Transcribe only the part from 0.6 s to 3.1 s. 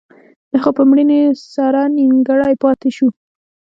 هغه په مړینې سره نیمګړی پاتې شو.